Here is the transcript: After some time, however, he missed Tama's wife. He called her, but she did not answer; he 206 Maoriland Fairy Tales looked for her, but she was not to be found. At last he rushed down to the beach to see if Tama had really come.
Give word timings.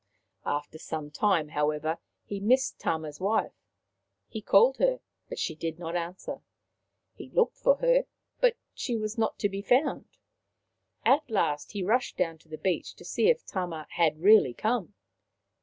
After 0.47 0.79
some 0.79 1.11
time, 1.11 1.49
however, 1.49 1.99
he 2.23 2.39
missed 2.39 2.79
Tama's 2.79 3.19
wife. 3.19 3.53
He 4.27 4.41
called 4.41 4.77
her, 4.77 4.99
but 5.29 5.37
she 5.37 5.53
did 5.53 5.77
not 5.77 5.95
answer; 5.95 6.41
he 7.13 7.29
206 7.29 7.29
Maoriland 7.29 7.29
Fairy 7.29 7.29
Tales 7.29 7.37
looked 7.37 7.57
for 7.59 7.75
her, 7.85 8.05
but 8.47 8.57
she 8.73 8.95
was 8.95 9.17
not 9.19 9.37
to 9.37 9.47
be 9.47 9.61
found. 9.61 10.17
At 11.05 11.29
last 11.29 11.73
he 11.73 11.83
rushed 11.83 12.17
down 12.17 12.39
to 12.39 12.49
the 12.49 12.57
beach 12.57 12.95
to 12.95 13.05
see 13.05 13.29
if 13.29 13.45
Tama 13.45 13.85
had 13.91 14.19
really 14.23 14.55
come. 14.55 14.95